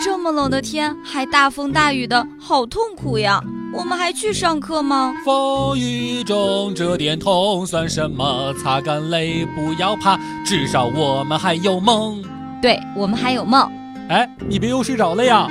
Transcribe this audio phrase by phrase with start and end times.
[0.00, 3.42] 这么冷的天，还大风大雨的，好痛苦呀！
[3.74, 5.12] 我们还去上课吗？
[5.24, 8.54] 风雨中这点痛算什么？
[8.54, 10.16] 擦干泪，不要怕，
[10.46, 12.22] 至少我们还有梦。
[12.62, 13.68] 对，我们还有梦。
[14.08, 15.48] 哎，你别又睡着了呀？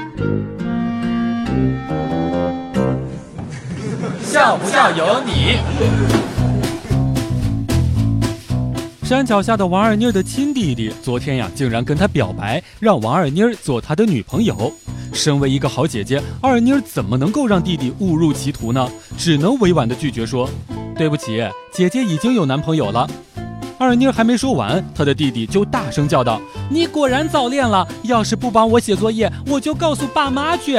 [4.23, 5.57] 笑不笑由你。
[9.07, 14.69] 山脚下的王二妮的亲弟弟，昨天呀，竟然跟他表白，让王二妮做他的女朋友。
[15.13, 18.85] 身为一个好姐姐，二妮儿怎么能够让弟弟误入歧途呢？
[19.17, 20.49] 只能委婉的拒绝说
[20.97, 21.41] ：“对不起，
[21.71, 23.09] 姐姐已经有男朋友了。”
[23.79, 27.87] 二妮儿还没说完，她的弟弟就大声叫道：“你果然早恋了！
[28.03, 30.77] 要是不帮我写作业，我就告诉爸妈去。”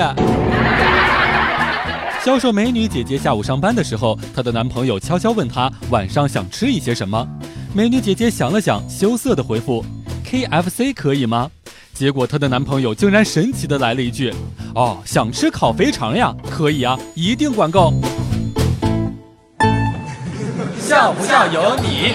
[2.23, 7.27] 销售美女姐姐下午上班的时候，她的男朋友悄悄问她晚上想吃一些什么。
[7.75, 9.85] 美女姐姐想了想，羞涩的回复
[10.25, 11.51] ：“KFC 可以吗？”
[11.95, 14.33] 结果她的男朋友竟然神奇的来了一句
[14.75, 16.35] ：“哦，想吃烤肥肠呀？
[16.51, 17.93] 可以啊，一定管够。”
[20.81, 22.15] 笑不笑由你。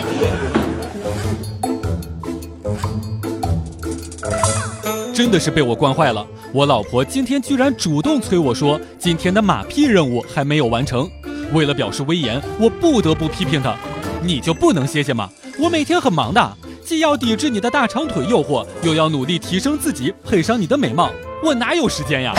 [5.14, 6.26] 真的是被我惯坏了。
[6.52, 11.10] 我老婆今天居然主动催我说，今天的马屁任务还没有完成。
[11.54, 13.78] 为了表示威严，我不得不批评她
[14.24, 15.30] ：“你就不能歇歇吗？
[15.60, 21.12] 我每天很忙的，既要抵制你的大长腿诱惑，又要努力提升自己，配上你的美貌，
[21.44, 22.34] 我哪有时间呀？”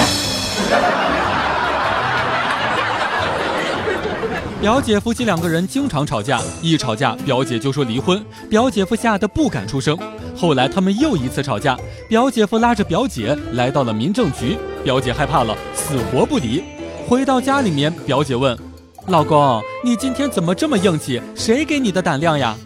[4.60, 9.96] 表姐夫妻两个人经常吵架，一吵架表姐就说离婚，表姐夫吓得不敢出声。
[10.34, 16.64] 后来他们又一次吵架，表姐夫拉着表姐来到了民政局，表姐害怕了，死活不离。
[17.06, 18.58] 回到家里面，表姐问
[19.06, 21.20] ：“老公，你今天怎么这么硬气？
[21.36, 22.56] 谁给你的胆量呀？”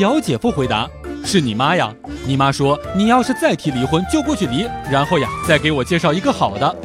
[0.00, 0.88] 表姐夫回答
[1.22, 1.92] ：“是你妈呀，
[2.24, 6.76] 你妈说你要是再提离婚就过去离，然后呀再给我介绍一个好的。”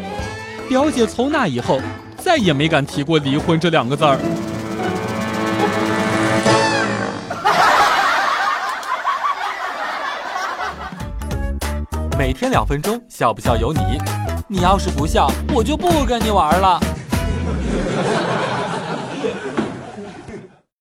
[0.68, 1.80] 表姐从那以后。
[2.18, 4.18] 再也没敢提过离婚这两个字儿。
[12.18, 13.80] 每天两分钟，笑不笑由你。
[14.50, 16.80] 你要是不笑，我就不跟你玩了。